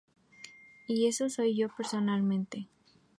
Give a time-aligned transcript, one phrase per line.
[0.87, 2.67] Y eso soy yo personalmente.